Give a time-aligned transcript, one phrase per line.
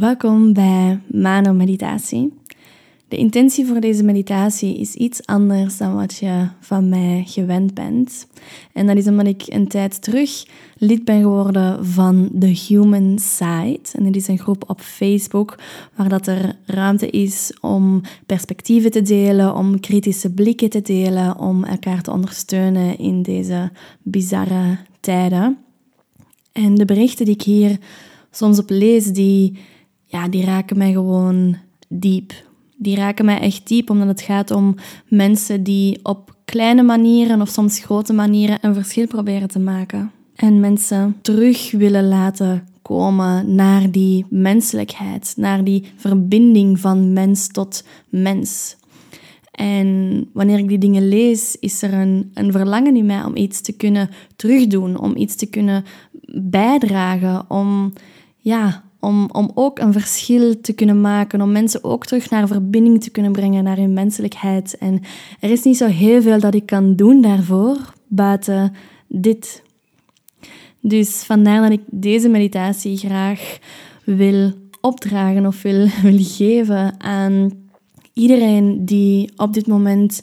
[0.00, 2.32] Welkom bij Mano Meditatie.
[3.08, 8.26] De intentie voor deze meditatie is iets anders dan wat je van mij gewend bent.
[8.72, 13.80] En dat is omdat ik een tijd terug lid ben geworden van The Human Side.
[13.92, 15.58] En dit is een groep op Facebook
[15.94, 21.64] waar dat er ruimte is om perspectieven te delen, om kritische blikken te delen, om
[21.64, 23.70] elkaar te ondersteunen in deze
[24.02, 25.58] bizarre tijden.
[26.52, 27.78] En de berichten die ik hier
[28.30, 29.58] soms op lees, die,
[30.10, 31.56] ja, die raken mij gewoon
[31.88, 32.32] diep.
[32.76, 34.74] Die raken mij echt diep, omdat het gaat om
[35.08, 40.10] mensen die op kleine manieren of soms grote manieren een verschil proberen te maken.
[40.34, 47.84] En mensen terug willen laten komen naar die menselijkheid, naar die verbinding van mens tot
[48.08, 48.76] mens.
[49.50, 53.60] En wanneer ik die dingen lees, is er een, een verlangen in mij om iets
[53.60, 55.84] te kunnen terugdoen, om iets te kunnen
[56.34, 57.92] bijdragen, om,
[58.36, 63.02] ja, om, om ook een verschil te kunnen maken, om mensen ook terug naar verbinding
[63.02, 64.78] te kunnen brengen, naar hun menselijkheid.
[64.78, 65.00] En
[65.40, 68.72] er is niet zo heel veel dat ik kan doen daarvoor, buiten
[69.06, 69.62] dit.
[70.80, 73.58] Dus vandaar dat ik deze meditatie graag
[74.04, 77.50] wil opdragen of wil, wil geven aan
[78.12, 80.22] iedereen die op dit moment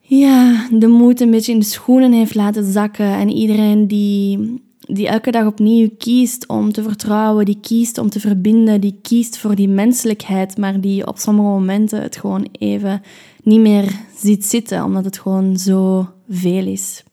[0.00, 3.12] ja, de moed een beetje in de schoenen heeft laten zakken.
[3.12, 8.20] En iedereen die, die elke dag opnieuw kiest om te vertrouwen, die kiest om te
[8.20, 13.02] verbinden, die kiest voor die menselijkheid, maar die op sommige momenten het gewoon even
[13.42, 17.04] niet meer ziet zitten, omdat het gewoon zo veel is.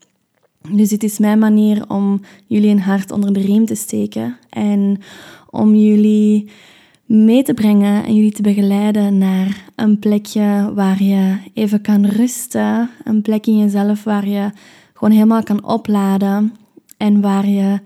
[0.72, 5.02] Dus dit is mijn manier om jullie een hart onder de riem te steken en
[5.50, 6.50] om jullie
[7.06, 12.90] mee te brengen en jullie te begeleiden naar een plekje waar je even kan rusten.
[13.04, 14.50] Een plek in jezelf waar je
[14.94, 16.54] gewoon helemaal kan opladen
[16.98, 17.80] en waar je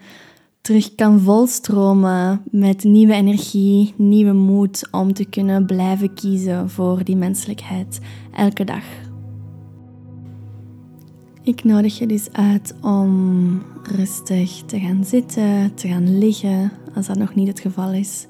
[0.62, 7.16] terug kan volstromen met nieuwe energie, nieuwe moed om te kunnen blijven kiezen voor die
[7.16, 8.00] menselijkheid
[8.36, 8.84] elke dag.
[11.44, 17.18] Ik nodig je dus uit om rustig te gaan zitten, te gaan liggen, als dat
[17.18, 18.28] nog niet het geval is.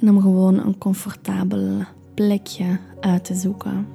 [0.00, 1.84] En om gewoon een comfortabel
[2.14, 3.86] plekje uit te zoeken.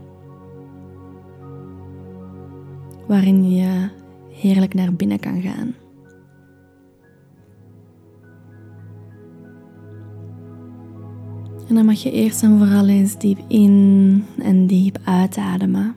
[3.07, 3.89] Waarin je
[4.31, 5.73] heerlijk naar binnen kan gaan.
[11.73, 15.95] En dan mag je eerst en vooral eens diep in en diep uitademen.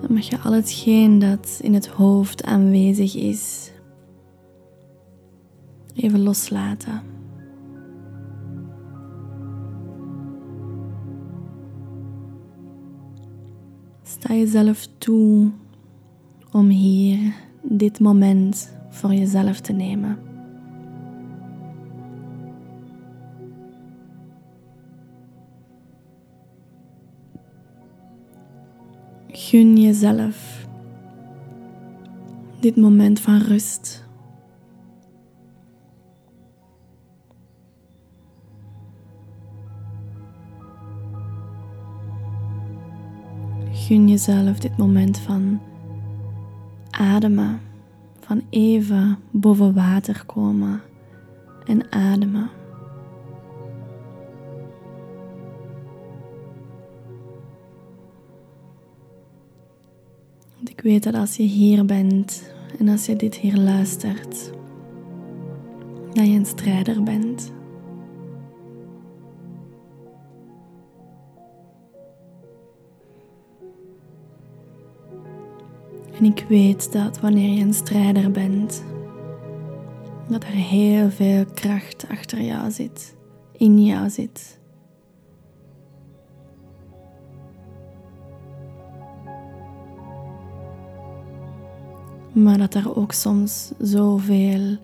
[0.00, 3.72] dan mag je al hetgeen dat in het hoofd aanwezig is
[5.94, 7.02] even loslaten.
[14.02, 15.50] Sta jezelf toe
[16.52, 20.18] om hier dit moment voor jezelf te nemen.
[29.28, 30.66] Gun jezelf
[32.60, 34.06] dit moment van rust.
[43.70, 45.60] Gun jezelf dit moment van
[46.98, 47.60] ademen,
[48.20, 50.82] van even boven water komen
[51.64, 52.50] en ademen.
[60.64, 64.50] Ik weet dat als je hier bent en als je dit hier luistert,
[66.12, 67.52] dat je een strijder bent.
[76.18, 78.84] En ik weet dat wanneer je een strijder bent,
[80.28, 83.16] dat er heel veel kracht achter jou zit,
[83.52, 84.58] in jou zit.
[92.42, 94.76] maar dat er ook soms zoveel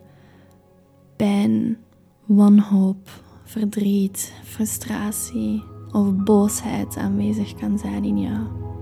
[1.17, 1.77] pijn,
[2.25, 3.09] wanhoop,
[3.45, 8.74] verdriet, frustratie of boosheid aanwezig kan zijn in jou.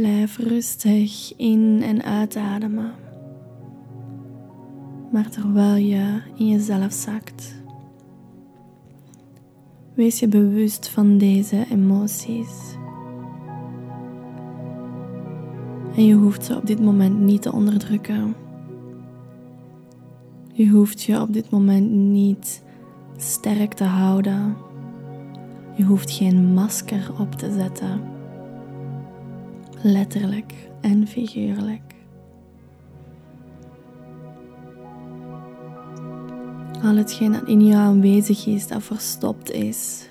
[0.00, 2.92] Blijf rustig in en uitademen.
[5.12, 7.54] Maar terwijl je in jezelf zakt,
[9.94, 12.76] Wees je bewust van deze emoties.
[15.96, 18.34] En je hoeft ze op dit moment niet te onderdrukken.
[20.52, 22.62] Je hoeft je op dit moment niet
[23.16, 24.56] sterk te houden.
[25.76, 28.00] Je hoeft geen masker op te zetten,
[29.82, 31.94] letterlijk en figuurlijk.
[36.82, 40.08] Al hetgeen dat in jou aanwezig is, dat verstopt is,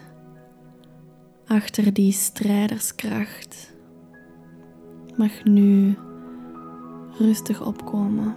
[1.48, 3.74] achter die strijderskracht,
[5.16, 5.96] mag nu
[7.18, 8.36] rustig opkomen.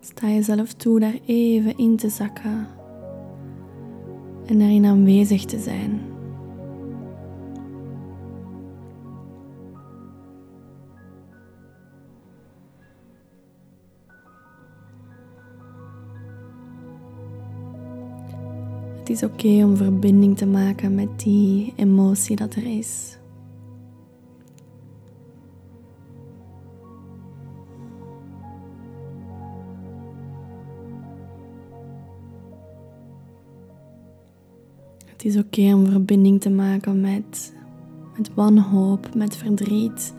[0.00, 2.66] Sta jezelf toe daar even in te zakken
[4.46, 6.15] en daarin aanwezig te zijn.
[19.16, 23.18] Is oké om verbinding te maken met die emotie dat er is.
[35.04, 37.54] Het is oké om verbinding te maken met,
[38.16, 40.14] met wanhoop, met verdriet.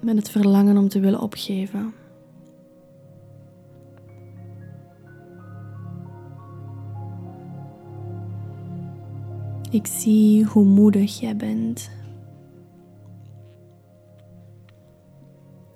[0.00, 1.99] Met het verlangen om te willen opgeven.
[9.70, 11.90] Ik zie hoe moedig jij bent.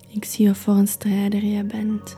[0.09, 2.17] Ik zie wat voor een strijder jij bent.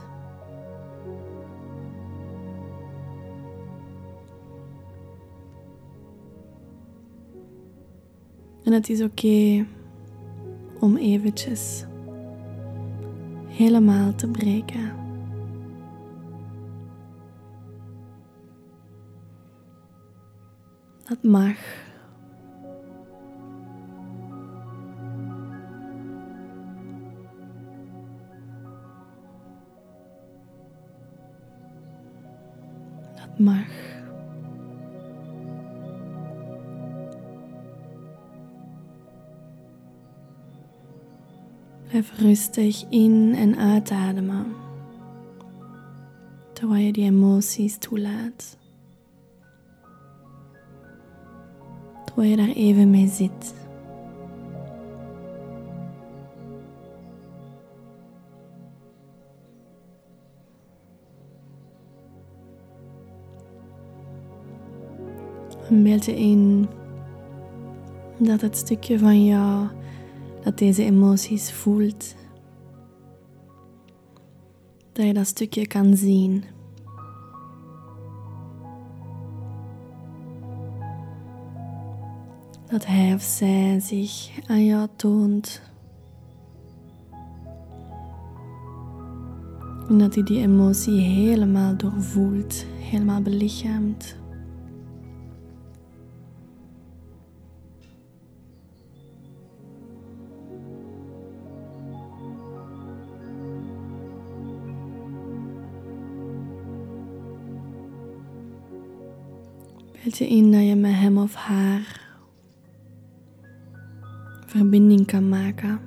[8.63, 9.65] En het is oké
[10.79, 11.85] om eventjes
[13.47, 15.06] helemaal te breken.
[21.07, 21.57] Dat mag.
[33.15, 33.65] Dat mag.
[41.87, 44.45] Blijf rustig in- en uitademen.
[46.53, 48.57] Terwijl je die emoties toelaat.
[52.17, 53.53] Terwijl je daar even mee zit.
[65.69, 66.67] Een beetje in
[68.17, 69.67] dat het stukje van jou
[70.43, 72.15] dat deze emoties voelt.
[74.91, 76.43] Dat je dat stukje kan zien.
[82.77, 85.61] Dat hij of zij zich aan jou toont.
[89.89, 94.15] En dat hij die emotie helemaal doorvoelt, helemaal belichaamt.
[110.03, 112.06] Beeld je in dat je met hem of haar
[114.57, 115.79] verbinding kan maken.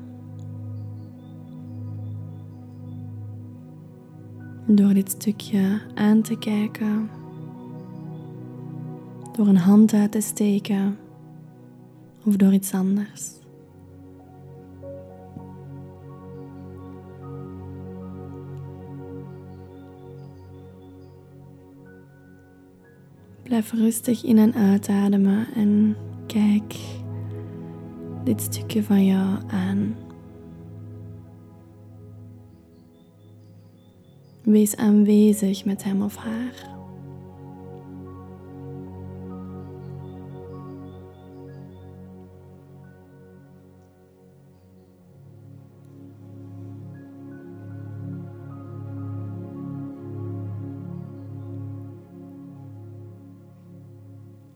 [4.66, 7.10] Door dit stukje aan te kijken,
[9.36, 10.96] door een hand uit te steken
[12.24, 13.38] of door iets anders.
[23.42, 26.99] Blijf rustig in en uitademen en kijk
[28.24, 29.96] dit stukje van jou aan.
[34.42, 36.68] Wees aanwezig met hem of haar.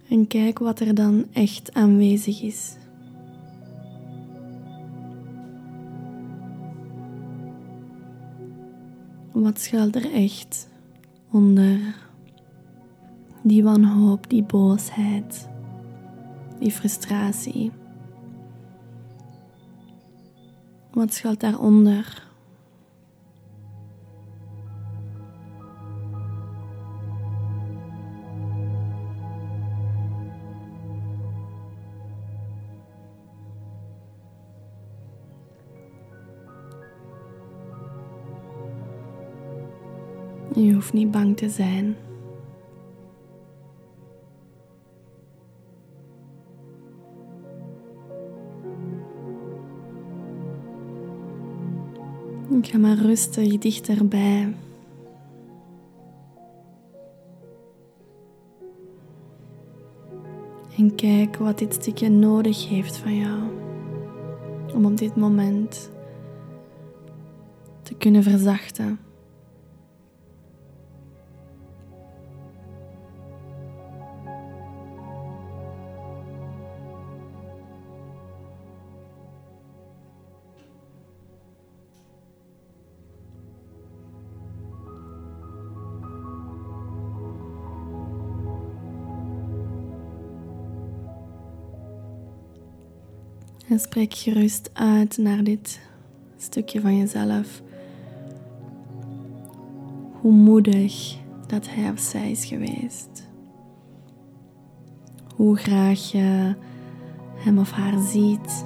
[0.08, 2.76] En kijk wat er dan echt aanwezig is.
[9.34, 10.68] Wat schuilt er echt
[11.30, 11.78] onder
[13.42, 15.48] die wanhoop, die boosheid,
[16.58, 17.72] die frustratie?
[20.92, 22.23] Wat schuilt daaronder?
[40.54, 41.96] Je hoeft niet bang te zijn.
[52.50, 54.54] Ik ga maar rustig dichterbij.
[60.76, 63.42] En kijk wat dit stukje nodig heeft van jou.
[64.74, 65.90] Om op dit moment
[67.82, 68.98] te kunnen verzachten.
[93.74, 95.80] En spreek gerust uit naar dit
[96.36, 97.62] stukje van jezelf.
[100.12, 101.16] Hoe moedig
[101.46, 103.28] dat hij of zij is geweest.
[105.34, 106.54] Hoe graag je
[107.34, 108.64] hem of haar ziet.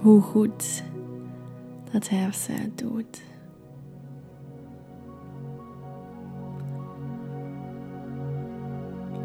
[0.00, 0.82] Hoe goed
[1.92, 3.29] dat hij of zij het doet.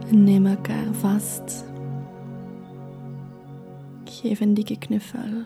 [0.10, 1.66] En neem elkaar vast.
[4.04, 5.44] Geef een dikke knuffel.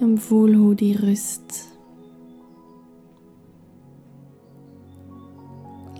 [0.00, 1.77] En voel hoe die rust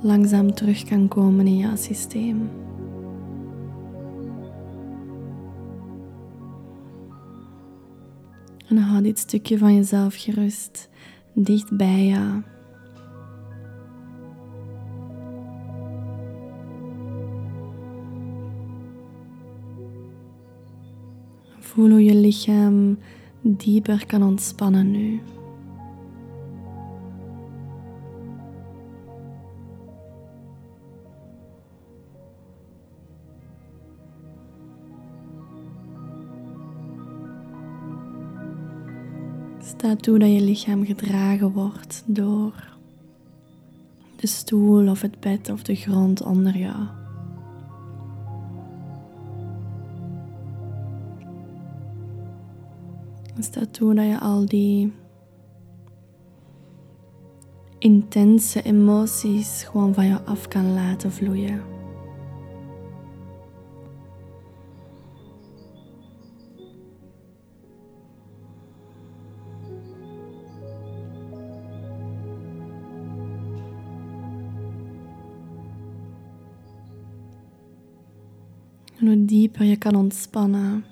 [0.03, 2.51] langzaam terug kan komen in jouw systeem.
[8.69, 10.89] En hou dit stukje van jezelf gerust
[11.33, 12.43] dicht bij jou.
[21.59, 22.99] Voel hoe je lichaam
[23.41, 25.21] dieper kan ontspannen nu.
[39.89, 42.77] Sta toe dat je lichaam gedragen wordt door
[44.17, 46.87] de stoel of het bed of de grond onder jou.
[53.39, 54.93] Sta toe dat je al die
[57.79, 61.78] intense emoties gewoon van je af kan laten vloeien.
[79.29, 80.85] Dieper je kan ontspannen.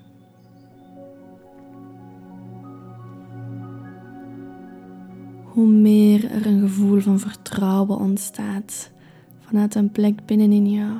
[5.44, 8.90] Hoe meer er een gevoel van vertrouwen ontstaat
[9.40, 10.98] vanuit een plek binnenin jou.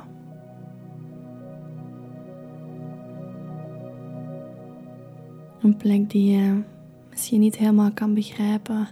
[5.61, 6.61] Een plek die je
[7.09, 8.87] misschien niet helemaal kan begrijpen,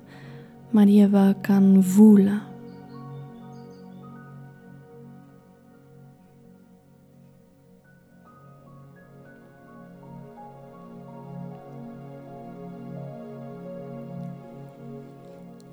[0.70, 2.55] maar die je wel kan voelen.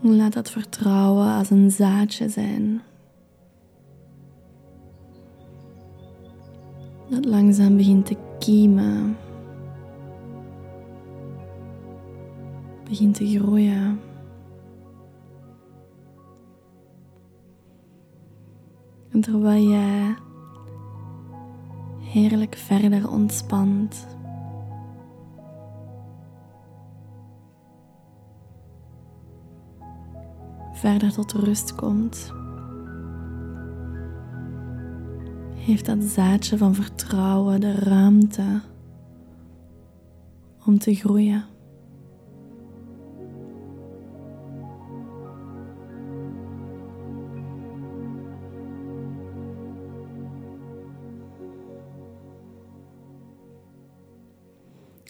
[0.04, 2.82] Laat dat vertrouwen als een zaadje zijn.
[7.08, 9.16] Dat langzaam begint te kiemen.
[12.88, 14.00] Begint te groeien.
[19.10, 20.14] En terwijl je
[22.00, 24.06] heerlijk verder ontspant.
[30.82, 32.32] Verder tot rust komt,
[35.54, 38.60] heeft dat zaadje van vertrouwen de ruimte
[40.64, 41.44] om te groeien.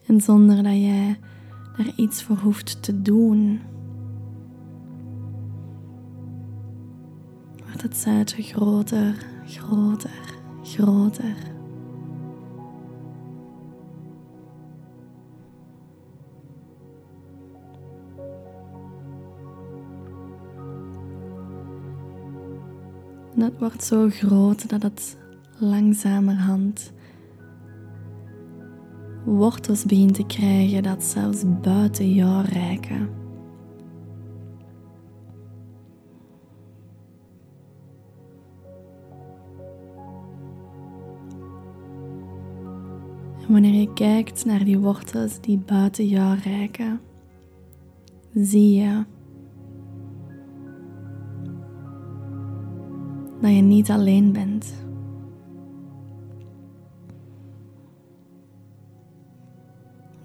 [0.06, 1.16] En zonder dat je
[1.76, 3.71] er iets voor hoeft te doen.
[7.82, 11.50] het zaadje groter, groter, groter.
[23.34, 25.16] En wordt zo groot dat het
[25.58, 26.92] langzamerhand
[29.24, 33.21] wortels begint te krijgen dat zelfs buiten jou reiken.
[43.46, 47.00] En wanneer je kijkt naar die wortels die buiten jou reiken,
[48.34, 49.04] zie je
[53.40, 54.74] dat je niet alleen bent.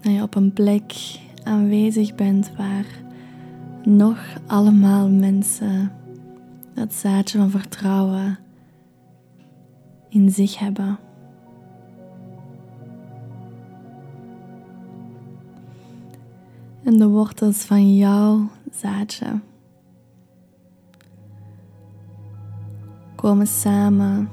[0.00, 0.92] Dat je op een plek
[1.44, 2.86] aanwezig bent waar
[3.84, 5.92] nog allemaal mensen
[6.74, 8.38] dat zaadje van vertrouwen
[10.08, 10.98] in zich hebben.
[16.88, 19.40] En de wortels van jouw zaadje
[23.16, 24.30] komen samen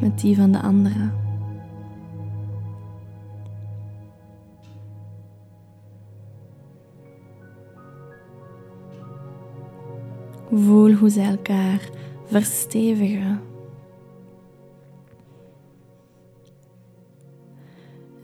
[0.00, 1.12] met die van de anderen.
[10.50, 11.90] Voel hoe ze elkaar
[12.24, 13.49] verstevigen.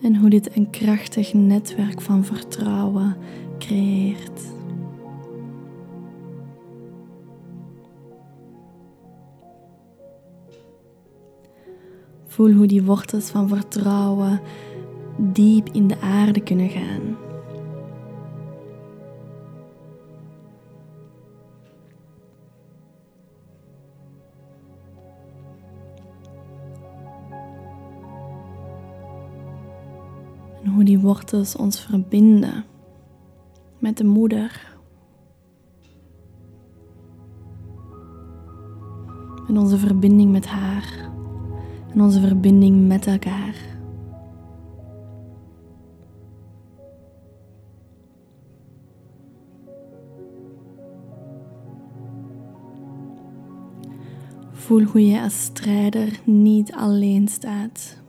[0.06, 3.16] En hoe dit een krachtig netwerk van vertrouwen
[3.58, 4.40] creëert.
[12.26, 14.40] Voel hoe die wortels van vertrouwen
[15.16, 17.25] diep in de aarde kunnen gaan.
[31.06, 32.64] Wortels ons verbinden
[33.78, 34.74] met de moeder.
[39.48, 41.10] En onze verbinding met haar.
[41.92, 43.54] En onze verbinding met elkaar.
[54.52, 58.04] Voel hoe je als strijder niet alleen staat.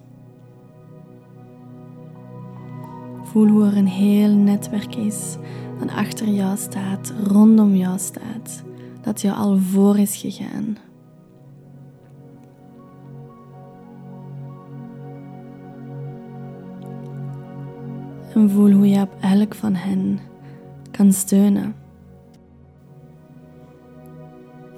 [3.32, 5.38] Voel hoe er een heel netwerk is
[5.80, 8.64] dat achter jou staat, rondom jou staat,
[9.02, 10.78] dat jou al voor is gegaan.
[18.34, 20.20] En voel hoe je op elk van hen
[20.92, 21.76] kan steunen.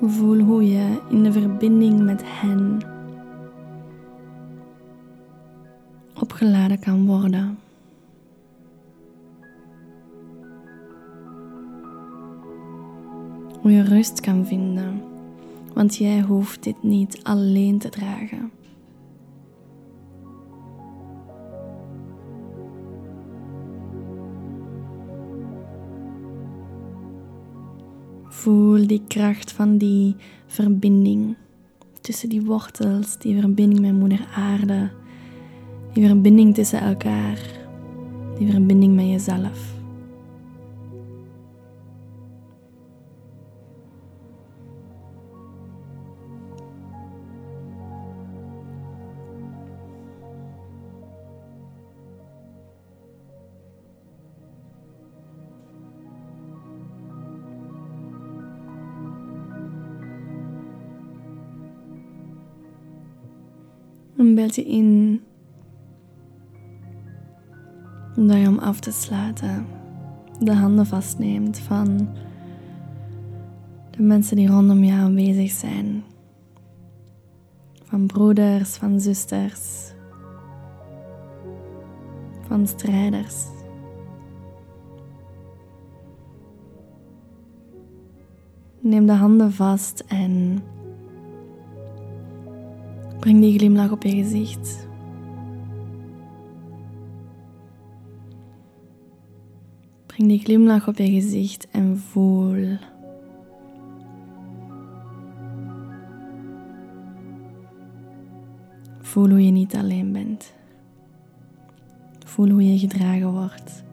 [0.01, 2.79] Voel hoe je in de verbinding met hen
[6.19, 7.57] opgeladen kan worden.
[13.61, 15.01] Hoe je rust kan vinden,
[15.73, 18.51] want jij hoeft dit niet alleen te dragen.
[28.27, 31.35] Voel die kracht van die verbinding
[32.01, 34.89] tussen die wortels, die verbinding met Moeder Aarde,
[35.93, 37.39] die verbinding tussen elkaar,
[38.37, 39.78] die verbinding met jezelf.
[64.19, 65.21] Een beetje in
[68.15, 69.65] dat je om af te sluiten
[70.39, 72.09] de handen vastneemt van
[73.91, 76.03] de mensen die rondom jou aanwezig zijn.
[77.83, 79.93] Van broeders, van zusters,
[82.47, 83.45] van strijders.
[88.79, 90.63] Neem de handen vast en
[93.29, 94.87] Breng die glimlach op je gezicht.
[100.05, 102.77] Breng die glimlach op je gezicht en voel.
[109.01, 110.53] Voel hoe je niet alleen bent.
[112.25, 113.83] Voel hoe je gedragen wordt.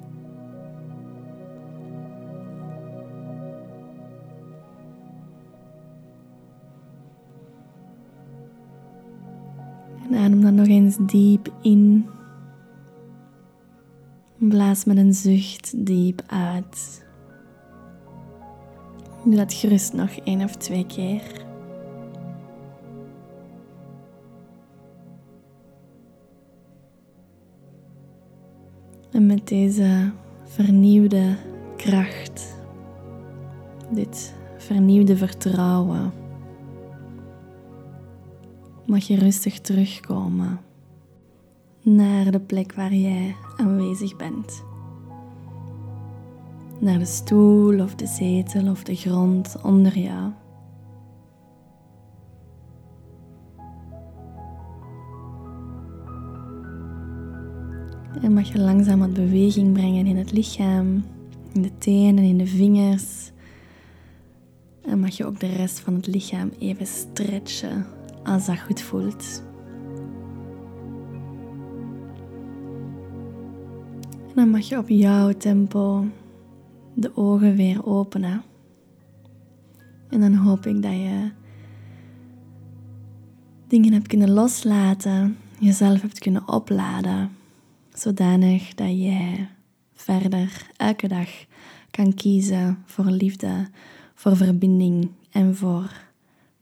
[10.94, 12.07] diep in.
[14.38, 17.05] Blaas met een zucht diep uit.
[19.25, 21.44] Doe dat gerust nog één of twee keer.
[29.11, 30.12] En met deze
[30.44, 31.37] vernieuwde
[31.77, 32.57] kracht,
[33.90, 36.12] dit vernieuwde vertrouwen,
[38.87, 40.65] mag je rustig terugkomen
[41.94, 44.64] naar de plek waar jij aanwezig bent.
[46.79, 50.33] Naar de stoel of de zetel of de grond onder jou.
[58.22, 61.05] En mag je langzaam wat beweging brengen in het lichaam,
[61.53, 63.33] in de tenen, in de vingers.
[64.83, 67.87] En mag je ook de rest van het lichaam even stretchen
[68.25, 69.42] als dat goed voelt.
[74.37, 76.07] Dan mag je op jouw tempo
[76.94, 78.42] de ogen weer openen.
[80.09, 81.31] En dan hoop ik dat je
[83.68, 87.31] dingen hebt kunnen loslaten, jezelf hebt kunnen opladen
[87.99, 89.49] zodanig dat jij
[89.94, 91.29] verder elke dag
[91.90, 93.68] kan kiezen voor liefde,
[94.14, 95.90] voor verbinding en voor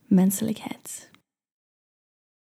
[0.05, 1.09] menselijkheid.